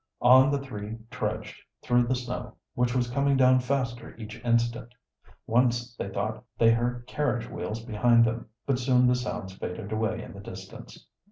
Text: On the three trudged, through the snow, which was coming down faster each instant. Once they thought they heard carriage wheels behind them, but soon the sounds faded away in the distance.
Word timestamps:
On 0.23 0.49
the 0.49 0.57
three 0.57 0.97
trudged, 1.11 1.61
through 1.83 2.07
the 2.07 2.15
snow, 2.15 2.55
which 2.73 2.95
was 2.95 3.07
coming 3.11 3.37
down 3.37 3.59
faster 3.59 4.15
each 4.17 4.41
instant. 4.43 4.95
Once 5.45 5.95
they 5.95 6.09
thought 6.09 6.43
they 6.57 6.71
heard 6.71 7.05
carriage 7.05 7.47
wheels 7.47 7.85
behind 7.85 8.25
them, 8.25 8.47
but 8.65 8.79
soon 8.79 9.05
the 9.05 9.13
sounds 9.13 9.53
faded 9.55 9.91
away 9.91 10.23
in 10.23 10.33
the 10.33 10.39
distance. 10.39 11.05